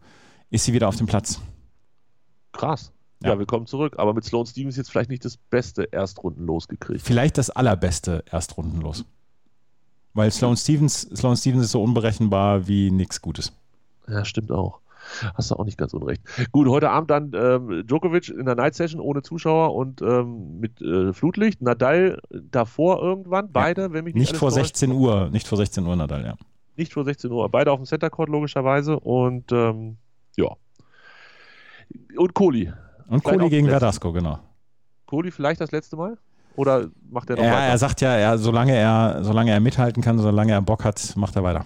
[0.51, 1.41] ist sie wieder auf dem Platz.
[2.53, 2.93] Krass.
[3.23, 3.31] Ja.
[3.31, 3.95] ja, willkommen zurück.
[3.99, 7.01] Aber mit Sloane Stevens jetzt vielleicht nicht das beste Erstrundenlos gekriegt.
[7.03, 9.05] Vielleicht das allerbeste Erstrundenlos.
[10.13, 13.53] Weil Sloane Stevens, Sloane Stevens ist so unberechenbar wie nichts Gutes.
[14.07, 14.81] Ja, stimmt auch.
[15.35, 16.23] Hast du auch nicht ganz unrecht.
[16.53, 20.81] Gut, heute Abend dann ähm, Djokovic in der Night Session ohne Zuschauer und ähm, mit
[20.81, 21.63] äh, Flutlicht.
[21.63, 23.93] Nadal davor irgendwann, beide, ja.
[23.93, 24.77] wenn mich nicht Nicht vor täuscht.
[24.77, 26.35] 16 Uhr, nicht vor 16 Uhr Nadal, ja.
[26.77, 27.49] nicht vor 16 Uhr.
[27.49, 29.97] Beide auf dem Center Court logischerweise und ähm,
[30.37, 30.49] ja.
[32.17, 32.73] Und Kohli.
[33.09, 34.39] Und Kohli gegen Verdasco, genau.
[35.07, 36.17] Kohli vielleicht das letzte Mal?
[36.57, 37.63] Oder macht er noch ja, weiter?
[37.63, 41.35] Er sagt ja, er, solange, er, solange er mithalten kann, solange er Bock hat, macht
[41.37, 41.65] er weiter.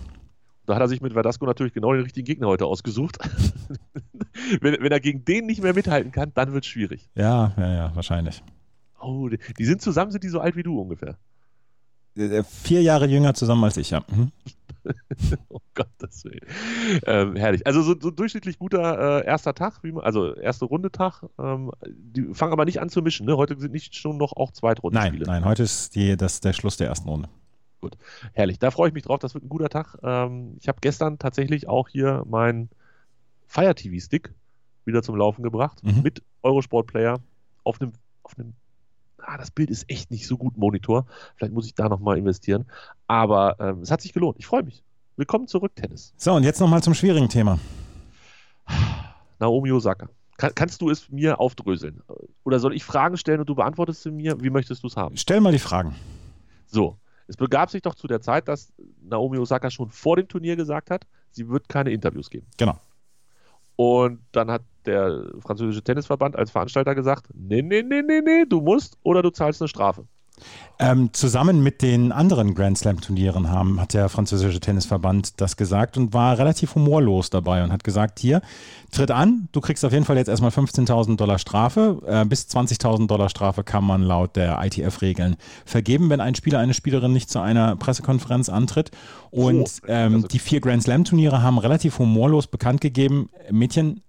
[0.68, 3.16] Da hat er sich mit Verdasco natürlich genau den richtigen Gegner heute ausgesucht.
[4.60, 7.08] wenn, wenn, er gegen den nicht mehr mithalten kann, dann wird es schwierig.
[7.14, 8.42] Ja, ja, ja, wahrscheinlich.
[9.00, 11.16] Oh, die, die, sind zusammen, sind die so alt wie du ungefähr?
[12.18, 14.04] Äh, vier Jahre jünger zusammen als ich, ja.
[14.08, 14.30] Mhm.
[15.48, 16.40] oh Gott, das Willen.
[17.06, 17.66] Ähm, herrlich.
[17.66, 21.22] Also so, so durchschnittlich guter äh, erster Tag, man, also erste Runde Tag.
[21.38, 23.24] Ähm, die fangen aber nicht an zu mischen.
[23.24, 23.38] Ne?
[23.38, 25.24] Heute sind nicht schon noch auch Zweitrundenspiele.
[25.24, 27.30] Nein, nein, heute ist die, das, der Schluss der ersten Runde.
[27.80, 27.96] Gut,
[28.32, 28.58] herrlich.
[28.58, 29.18] Da freue ich mich drauf.
[29.20, 29.96] Das wird ein guter Tag.
[30.02, 32.68] Ähm, ich habe gestern tatsächlich auch hier meinen
[33.46, 34.34] Fire TV Stick
[34.84, 36.02] wieder zum Laufen gebracht mhm.
[36.02, 37.20] mit Eurosport Player
[37.62, 38.54] auf einem auf einem
[39.18, 41.06] ah, das Bild ist echt nicht so gut Monitor.
[41.36, 42.66] Vielleicht muss ich da nochmal investieren.
[43.06, 44.36] Aber ähm, es hat sich gelohnt.
[44.38, 44.82] Ich freue mich.
[45.16, 46.14] Willkommen zurück, Tennis.
[46.16, 47.58] So, und jetzt nochmal zum schwierigen Thema.
[49.38, 50.08] Naomi Osaka.
[50.36, 52.00] Kann, kannst du es mir aufdröseln?
[52.44, 54.40] Oder soll ich Fragen stellen und du beantwortest sie mir?
[54.40, 55.16] Wie möchtest du es haben?
[55.16, 55.94] Stell mal die Fragen.
[56.66, 56.96] So,
[57.28, 60.90] es begab sich doch zu der Zeit, dass Naomi Osaka schon vor dem Turnier gesagt
[60.90, 62.46] hat, sie wird keine Interviews geben.
[62.56, 62.78] Genau.
[63.76, 68.60] Und dann hat der französische Tennisverband als Veranstalter gesagt, nee, nee, nee, nee, nee, du
[68.60, 70.04] musst oder du zahlst eine Strafe.
[70.80, 75.96] Ähm, zusammen mit den anderen Grand Slam Turnieren haben, hat der französische Tennisverband das gesagt
[75.96, 78.42] und war relativ humorlos dabei und hat gesagt, hier,
[78.92, 83.08] tritt an, du kriegst auf jeden Fall jetzt erstmal 15.000 Dollar Strafe, äh, bis 20.000
[83.08, 87.40] Dollar Strafe kann man laut der ITF-Regeln vergeben, wenn ein Spieler, eine Spielerin nicht zu
[87.40, 88.92] einer Pressekonferenz antritt.
[89.30, 94.02] Und ähm, also die vier Grand Slam Turniere haben relativ humorlos bekannt gegeben, Mädchen,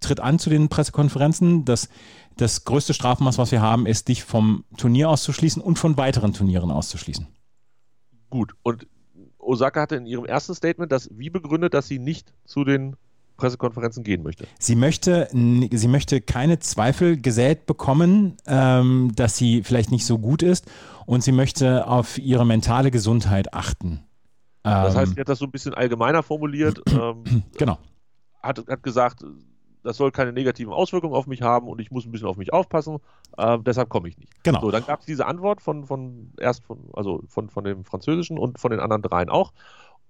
[0.00, 1.88] tritt an zu den Pressekonferenzen, das
[2.36, 6.70] das größte Strafmaß, was wir haben, ist, dich vom Turnier auszuschließen und von weiteren Turnieren
[6.70, 7.26] auszuschließen.
[8.30, 8.86] Gut, und
[9.38, 12.96] Osaka hatte in ihrem ersten Statement das wie begründet, dass sie nicht zu den
[13.36, 14.46] Pressekonferenzen gehen möchte.
[14.58, 20.42] Sie möchte, sie möchte keine Zweifel gesät bekommen, ähm, dass sie vielleicht nicht so gut
[20.42, 20.70] ist
[21.06, 24.04] und sie möchte auf ihre mentale Gesundheit achten.
[24.62, 26.80] Das heißt, ähm, sie hat das so ein bisschen allgemeiner formuliert.
[26.90, 27.78] Ähm, genau.
[28.42, 29.24] Hat, hat gesagt,
[29.82, 32.52] das soll keine negativen Auswirkungen auf mich haben und ich muss ein bisschen auf mich
[32.52, 32.98] aufpassen,
[33.36, 34.32] äh, deshalb komme ich nicht.
[34.42, 34.60] Genau.
[34.60, 38.38] So, dann gab es diese Antwort von, von erst von, also von, von dem Französischen
[38.38, 39.52] und von den anderen dreien auch.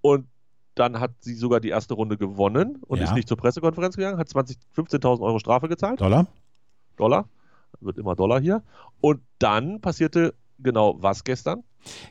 [0.01, 0.27] Und
[0.75, 3.05] dann hat sie sogar die erste Runde gewonnen und ja.
[3.05, 5.99] ist nicht zur Pressekonferenz gegangen, hat 15.000 Euro Strafe gezahlt.
[5.99, 6.27] Dollar.
[6.97, 7.25] Dollar.
[7.79, 8.63] Wird immer Dollar hier.
[8.99, 11.63] Und dann passierte genau was gestern?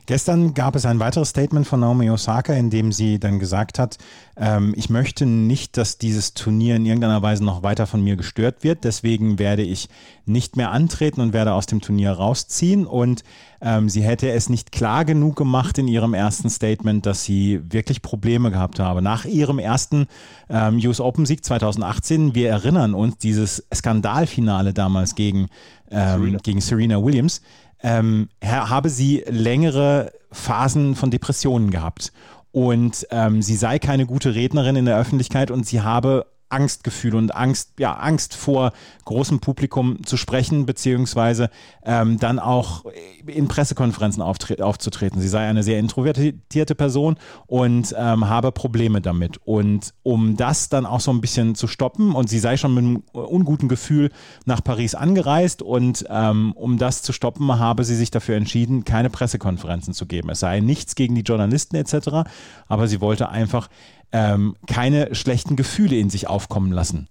[0.05, 3.97] Gestern gab es ein weiteres Statement von Naomi Osaka, in dem sie dann gesagt hat,
[4.37, 8.63] ähm, ich möchte nicht, dass dieses Turnier in irgendeiner Weise noch weiter von mir gestört
[8.63, 8.83] wird.
[8.83, 9.89] Deswegen werde ich
[10.25, 12.85] nicht mehr antreten und werde aus dem Turnier rausziehen.
[12.85, 13.23] Und
[13.61, 18.01] ähm, sie hätte es nicht klar genug gemacht in ihrem ersten Statement, dass sie wirklich
[18.01, 19.01] Probleme gehabt habe.
[19.01, 20.07] Nach ihrem ersten
[20.49, 25.49] ähm, US Open Sieg 2018, wir erinnern uns, dieses Skandalfinale damals gegen,
[25.91, 26.39] ähm, Serena.
[26.41, 27.41] gegen Serena Williams,
[27.83, 32.11] ähm, habe sie längere Phasen von Depressionen gehabt.
[32.51, 37.35] Und ähm, sie sei keine gute Rednerin in der Öffentlichkeit und sie habe Angstgefühl und
[37.35, 38.71] Angst, ja, Angst vor
[39.05, 41.49] großem Publikum zu sprechen, beziehungsweise
[41.83, 42.85] ähm, dann auch
[43.25, 45.21] in Pressekonferenzen aufzutreten.
[45.21, 49.39] Sie sei eine sehr introvertierte Person und ähm, habe Probleme damit.
[49.43, 52.83] Und um das dann auch so ein bisschen zu stoppen, und sie sei schon mit
[52.83, 54.11] einem unguten Gefühl
[54.45, 59.09] nach Paris angereist, und ähm, um das zu stoppen, habe sie sich dafür entschieden, keine
[59.09, 60.29] Pressekonferenzen zu geben.
[60.29, 62.29] Es sei nichts gegen die Journalisten etc.,
[62.67, 63.69] aber sie wollte einfach
[64.11, 67.07] ähm, keine schlechten Gefühle in sich aufkommen lassen.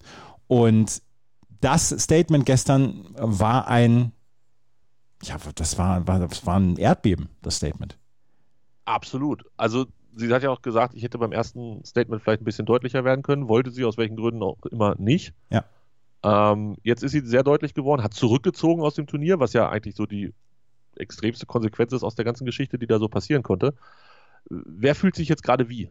[0.46, 1.02] Und
[1.60, 4.12] das Statement gestern war ein,
[5.22, 7.98] ja, das war, war, das war ein Erdbeben, das Statement.
[8.84, 9.44] Absolut.
[9.56, 9.86] Also
[10.16, 13.22] sie hat ja auch gesagt, ich hätte beim ersten Statement vielleicht ein bisschen deutlicher werden
[13.22, 15.32] können, wollte sie aus welchen Gründen auch immer nicht.
[15.50, 15.64] Ja.
[16.22, 19.94] Ähm, jetzt ist sie sehr deutlich geworden, hat zurückgezogen aus dem Turnier, was ja eigentlich
[19.94, 20.34] so die
[20.96, 23.74] extremste Konsequenz ist aus der ganzen Geschichte, die da so passieren konnte.
[24.48, 25.88] Wer fühlt sich jetzt gerade wie?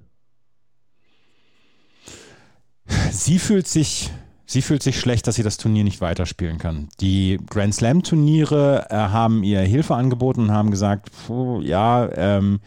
[3.12, 4.12] Sie fühlt sich
[4.52, 6.90] Sie fühlt sich schlecht, dass sie das Turnier nicht weiterspielen kann.
[7.02, 12.60] Die Grand Slam Turniere äh, haben ihr Hilfe angeboten und haben gesagt, puh, ja, ähm,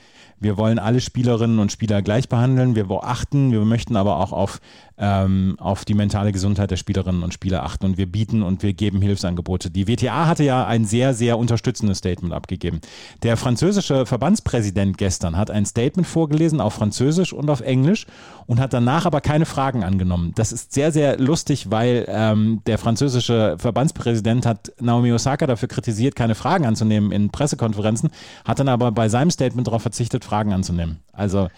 [0.42, 4.60] wir wollen alle Spielerinnen und Spieler gleich behandeln, wir achten, wir möchten aber auch auf
[5.02, 8.72] ähm, auf die mentale Gesundheit der Spielerinnen und Spieler achten und wir bieten und wir
[8.72, 9.70] geben Hilfsangebote.
[9.70, 12.80] Die WTA hatte ja ein sehr, sehr unterstützendes Statement abgegeben.
[13.24, 18.06] Der französische Verbandspräsident gestern hat ein Statement vorgelesen auf Französisch und auf Englisch
[18.46, 20.32] und hat danach aber keine Fragen angenommen.
[20.36, 26.14] Das ist sehr, sehr lustig, weil ähm, der französische Verbandspräsident hat Naomi Osaka dafür kritisiert,
[26.14, 28.10] keine Fragen anzunehmen in Pressekonferenzen,
[28.44, 31.00] hat dann aber bei seinem Statement darauf verzichtet, Fragen anzunehmen.
[31.12, 31.50] Also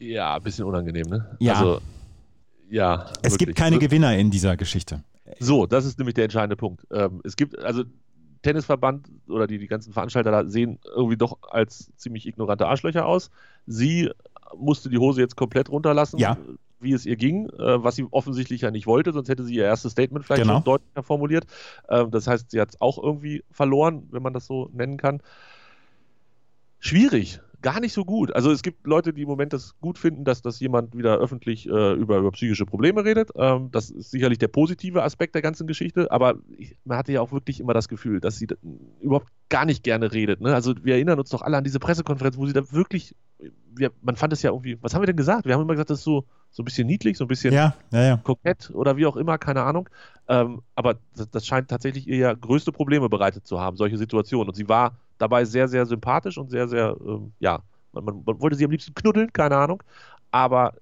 [0.00, 1.36] Ja, ein bisschen unangenehm, ne?
[1.38, 1.52] Ja.
[1.54, 1.80] Also,
[2.68, 3.06] ja.
[3.22, 3.38] Es wirklich.
[3.38, 5.04] gibt keine Gewinner in dieser Geschichte.
[5.38, 6.84] So, das ist nämlich der entscheidende Punkt.
[6.90, 7.84] Ähm, es gibt, also
[8.42, 13.30] Tennisverband oder die, die ganzen Veranstalter da sehen irgendwie doch als ziemlich ignorante Arschlöcher aus.
[13.66, 14.10] Sie
[14.56, 16.36] musste die Hose jetzt komplett runterlassen, Ja.
[16.80, 19.64] wie es ihr ging, äh, was sie offensichtlich ja nicht wollte, sonst hätte sie ihr
[19.64, 20.54] erstes Statement vielleicht Genau.
[20.54, 21.46] schon deutlicher formuliert.
[21.88, 25.20] Ähm, das heißt, sie hat es auch irgendwie verloren, wenn man das so nennen kann.
[26.78, 28.32] Schwierig, gar nicht so gut.
[28.32, 31.68] Also es gibt Leute, die im Moment das gut finden, dass, dass jemand wieder öffentlich
[31.68, 33.30] äh, über, über psychische Probleme redet.
[33.34, 37.20] Ähm, das ist sicherlich der positive Aspekt der ganzen Geschichte, aber ich, man hatte ja
[37.20, 38.46] auch wirklich immer das Gefühl, dass sie
[39.00, 40.40] überhaupt gar nicht gerne redet.
[40.40, 40.54] Ne?
[40.54, 43.16] Also wir erinnern uns doch alle an diese Pressekonferenz, wo sie da wirklich,
[43.74, 45.44] wir, man fand es ja irgendwie, was haben wir denn gesagt?
[45.44, 47.74] Wir haben immer gesagt, das ist so, so ein bisschen niedlich, so ein bisschen Ja,
[47.90, 48.16] ja, ja.
[48.18, 49.88] kokett oder wie auch immer, keine Ahnung.
[50.28, 54.50] Ähm, aber das, das scheint tatsächlich ihr ja größte Probleme bereitet zu haben, solche Situationen.
[54.50, 57.60] Und sie war dabei sehr, sehr sympathisch und sehr, sehr, ähm, ja,
[57.92, 59.82] man, man wollte sie am liebsten knuddeln, keine Ahnung.
[60.36, 60.74] Aber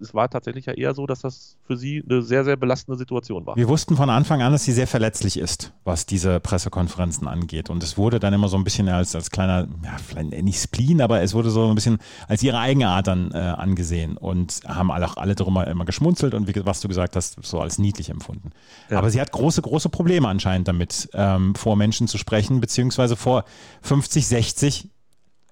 [0.00, 3.44] es, war tatsächlich ja eher so, dass das für sie eine sehr, sehr belastende Situation
[3.44, 3.56] war.
[3.56, 7.70] Wir wussten von Anfang an, dass sie sehr verletzlich ist, was diese Pressekonferenzen angeht.
[7.70, 11.00] Und es wurde dann immer so ein bisschen als, als kleiner, ja, vielleicht nicht Spleen,
[11.00, 15.06] aber es wurde so ein bisschen als ihre Eigenart dann äh, angesehen und haben alle,
[15.06, 18.52] auch alle darüber immer geschmunzelt und wie, was du gesagt hast, so als niedlich empfunden.
[18.90, 18.98] Ja.
[18.98, 23.44] Aber sie hat große, große Probleme anscheinend damit, ähm, vor Menschen zu sprechen, beziehungsweise vor
[23.82, 24.88] 50, 60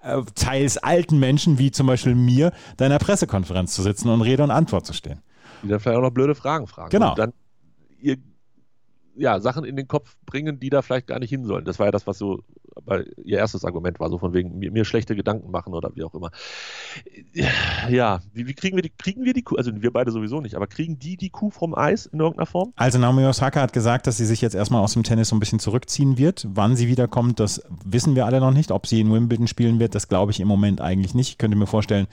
[0.01, 4.21] äh, teils alten Menschen, wie zum Beispiel mir, da in einer Pressekonferenz zu sitzen und
[4.21, 5.21] Rede und Antwort zu stehen.
[5.63, 6.89] Die dann vielleicht auch noch blöde Fragen fragen.
[6.89, 7.11] Genau.
[7.11, 7.33] Und dann
[7.99, 8.17] ihr
[9.15, 11.65] ja, Sachen in den Kopf bringen, die da vielleicht gar nicht hin sollen.
[11.65, 12.41] Das war ja das, was so
[12.85, 16.03] weil ihr erstes Argument war, so von wegen mir, mir schlechte Gedanken machen oder wie
[16.03, 16.31] auch immer.
[17.89, 20.55] Ja, wie, wie kriegen wir die, kriegen wir die Kuh, also wir beide sowieso nicht,
[20.55, 22.73] aber kriegen die die Kuh vom Eis in irgendeiner Form?
[22.75, 25.39] Also Naomi Osaka hat gesagt, dass sie sich jetzt erstmal aus dem Tennis so ein
[25.39, 26.47] bisschen zurückziehen wird.
[26.49, 28.71] Wann sie wiederkommt, das wissen wir alle noch nicht.
[28.71, 31.29] Ob sie in Wimbledon spielen wird, das glaube ich im Moment eigentlich nicht.
[31.29, 32.07] Ich könnte mir vorstellen,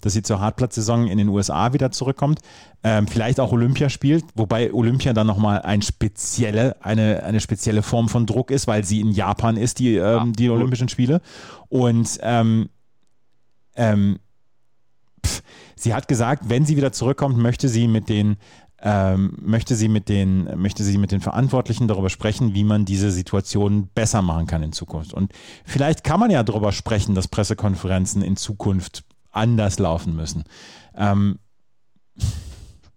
[0.00, 2.40] dass sie zur Hartplatzsaison in den USA wieder zurückkommt.
[2.84, 8.08] Ähm, vielleicht auch Olympia spielt, wobei Olympia dann nochmal ein spezielle, eine, eine spezielle Form
[8.08, 10.50] von Druck ist, weil sie in Japan ist, die, ähm, die.
[10.50, 11.20] Olympischen Spiele.
[11.68, 12.68] Und ähm,
[13.74, 14.18] ähm,
[15.24, 15.42] pff,
[15.76, 18.36] sie hat gesagt, wenn sie wieder zurückkommt, möchte sie mit den
[18.82, 23.10] ähm, möchte sie mit den möchte sie mit den Verantwortlichen darüber sprechen, wie man diese
[23.10, 25.14] Situation besser machen kann in Zukunft.
[25.14, 25.32] Und
[25.64, 30.44] vielleicht kann man ja darüber sprechen, dass Pressekonferenzen in Zukunft anders laufen müssen.
[30.94, 31.38] Ähm,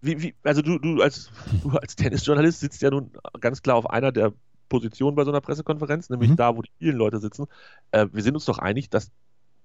[0.02, 1.30] Wie, wie, also du, du als,
[1.62, 4.32] du als Tennisjournalist sitzt ja nun ganz klar auf einer der
[4.70, 6.36] Positionen bei so einer Pressekonferenz, nämlich Mhm.
[6.38, 7.46] da, wo die vielen Leute sitzen.
[7.92, 9.12] Äh, wir sind uns doch einig, dass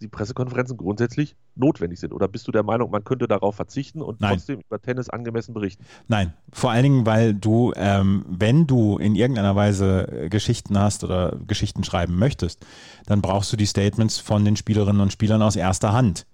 [0.01, 2.13] die Pressekonferenzen grundsätzlich notwendig sind.
[2.13, 4.33] Oder bist du der Meinung, man könnte darauf verzichten und Nein.
[4.33, 5.85] trotzdem über Tennis angemessen berichten?
[6.09, 11.37] Nein, vor allen Dingen, weil du, ähm, wenn du in irgendeiner Weise Geschichten hast oder
[11.47, 12.67] Geschichten schreiben möchtest,
[13.07, 16.27] dann brauchst du die Statements von den Spielerinnen und Spielern aus erster Hand.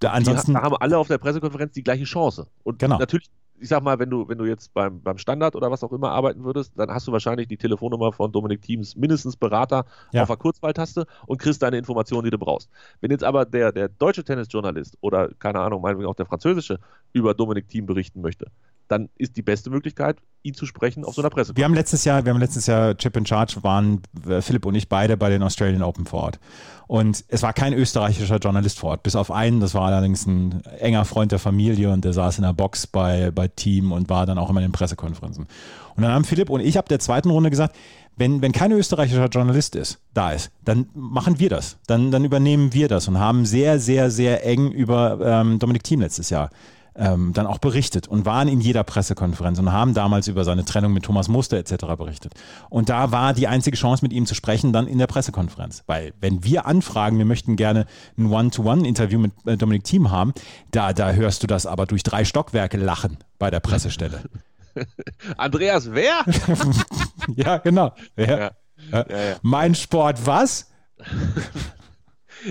[0.00, 2.46] Da, ansonsten, die ha- haben alle auf der Pressekonferenz die gleiche Chance.
[2.62, 2.98] Und Genau.
[2.98, 5.92] natürlich, ich sag mal, wenn du, wenn du jetzt beim, beim Standard oder was auch
[5.92, 10.22] immer arbeiten würdest, dann hast du wahrscheinlich die Telefonnummer von Dominik Thiems mindestens Berater Ja.
[10.22, 12.70] auf der Kurzwahltaste und kriegst deine Informationen, die du brauchst.
[13.00, 16.78] Wenn jetzt aber der, der deutsche Tennisjournalist oder, keine Ahnung, meinetwegen auch der französische
[17.12, 18.46] über Dominik Thiem berichten möchte,
[18.88, 21.56] dann ist die beste Möglichkeit, ihn zu sprechen auf so einer Pressekonferenz.
[21.56, 24.74] wir haben letztes Jahr, wir haben letztes Jahr Chip in Charge, waren äh, Philipp und
[24.74, 26.40] ich beide bei den Australian Open vor Ort.
[26.86, 30.64] Und es war kein österreichischer Journalist vor Ort, bis auf einen, das war allerdings ein
[30.78, 34.24] enger Freund der Familie und der saß in der Box bei, bei Team und war
[34.24, 35.46] dann auch immer in den Pressekonferenzen.
[35.96, 37.76] Und dann haben Philipp und ich ab der zweiten Runde gesagt,
[38.16, 41.76] wenn, wenn kein österreichischer Journalist ist, da ist, dann machen wir das.
[41.86, 46.00] Dann, dann übernehmen wir das und haben sehr, sehr, sehr eng über ähm, Dominik Thiem
[46.00, 46.50] letztes Jahr
[46.98, 50.92] ähm, dann auch berichtet und waren in jeder Pressekonferenz und haben damals über seine Trennung
[50.92, 51.86] mit Thomas Muster etc.
[51.96, 52.34] berichtet.
[52.68, 55.84] Und da war die einzige Chance, mit ihm zu sprechen, dann in der Pressekonferenz.
[55.86, 57.86] Weil wenn wir anfragen, wir möchten gerne
[58.18, 60.34] ein One-to-One-Interview mit äh, Dominik Thiem haben,
[60.72, 64.20] da, da hörst du das aber durch drei Stockwerke lachen bei der Pressestelle.
[65.36, 66.24] Andreas, wer?
[67.36, 67.92] ja, genau.
[68.16, 68.38] Ja.
[68.38, 68.50] Ja.
[68.92, 69.36] Ja, ja.
[69.42, 70.70] Mein Sport was?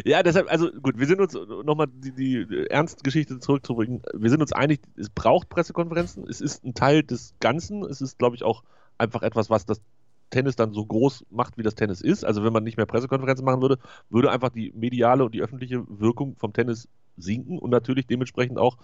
[0.06, 4.02] Ja, deshalb, also gut, wir sind uns nochmal die, die Ernstgeschichte zurückzubringen.
[4.13, 6.28] Wir sind uns einig, es braucht Pressekonferenzen.
[6.28, 7.84] Es ist ein Teil des Ganzen.
[7.84, 8.63] Es ist, glaube ich, auch
[8.97, 9.82] einfach etwas, was das
[10.30, 12.26] Tennis dann so groß macht, wie das Tennis ist.
[12.26, 15.84] Also wenn man nicht mehr Pressekonferenzen machen würde, würde einfach die mediale und die öffentliche
[15.88, 18.78] Wirkung vom Tennis sinken und natürlich dementsprechend auch,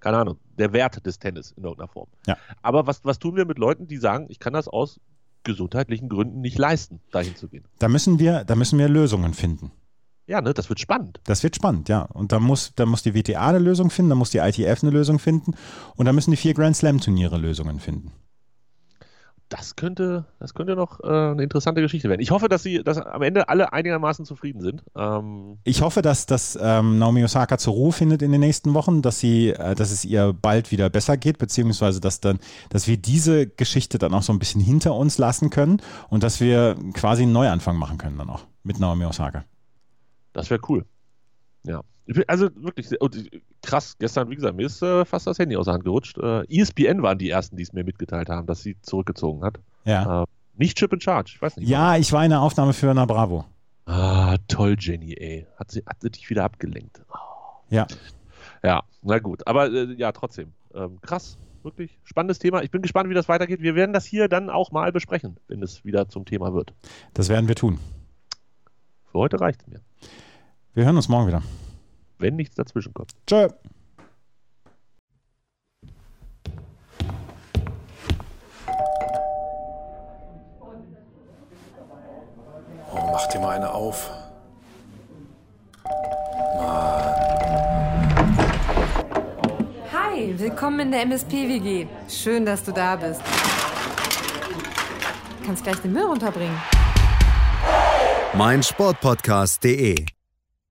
[0.00, 2.08] keine Ahnung, der Wert des Tennis in irgendeiner Form.
[2.26, 2.36] Ja.
[2.62, 5.00] Aber was, was tun wir mit Leuten, die sagen, ich kann das aus
[5.42, 7.64] gesundheitlichen Gründen nicht leisten, dahin zu gehen?
[7.78, 9.72] Da müssen wir, da müssen wir Lösungen finden.
[10.26, 11.20] Ja, ne, das wird spannend.
[11.24, 12.02] Das wird spannend, ja.
[12.02, 14.90] Und da muss, da muss die WTA eine Lösung finden, da muss die ITF eine
[14.90, 15.54] Lösung finden
[15.96, 18.10] und da müssen die vier Grand Slam Turniere Lösungen finden.
[19.50, 22.20] das könnte, das könnte noch äh, eine interessante Geschichte werden.
[22.22, 24.82] Ich hoffe, dass sie, dass am Ende alle einigermaßen zufrieden sind.
[24.96, 29.02] Ähm, ich hoffe, dass, dass ähm, Naomi Osaka zur Ruhe findet in den nächsten Wochen,
[29.02, 32.38] dass sie, äh, dass es ihr bald wieder besser geht, beziehungsweise dass dann,
[32.70, 36.40] dass wir diese Geschichte dann auch so ein bisschen hinter uns lassen können und dass
[36.40, 39.44] wir quasi einen Neuanfang machen können dann auch mit Naomi Osaka.
[40.34, 40.84] Das wäre cool.
[41.62, 41.80] Ja.
[42.26, 42.90] Also wirklich
[43.62, 43.96] krass.
[43.98, 46.18] Gestern, wie gesagt, mir ist äh, fast das Handy aus der Hand gerutscht.
[46.18, 49.58] Äh, ESPN waren die ersten, die es mir mitgeteilt haben, dass sie zurückgezogen hat.
[49.84, 50.24] Ja.
[50.24, 51.68] Äh, nicht Chip in Charge, ich weiß nicht.
[51.68, 53.46] Ja, ich war in der Aufnahme für Na Bravo.
[53.86, 55.46] Ah, toll, Jenny, ey.
[55.56, 57.02] Hat sie, hat sie dich wieder abgelenkt.
[57.10, 57.16] Oh.
[57.70, 57.86] Ja.
[58.62, 59.46] Ja, na gut.
[59.46, 60.52] Aber äh, ja, trotzdem.
[60.74, 61.38] Ähm, krass.
[61.62, 62.62] Wirklich spannendes Thema.
[62.62, 63.62] Ich bin gespannt, wie das weitergeht.
[63.62, 66.74] Wir werden das hier dann auch mal besprechen, wenn es wieder zum Thema wird.
[67.14, 67.78] Das werden wir tun.
[69.10, 69.80] Für heute reicht es mir.
[70.74, 71.42] Wir hören uns morgen wieder
[72.24, 73.12] wenn nichts dazwischen kommt.
[73.26, 73.48] Tschö.
[82.92, 84.10] Oh, mach dir mal eine auf.
[86.56, 87.14] Mann.
[89.92, 91.86] Hi, willkommen in der MSP-WG.
[92.08, 93.20] Schön, dass du da bist.
[95.40, 96.56] Du kannst gleich den Müll runterbringen.
[98.32, 100.06] Mein Sportpodcast.de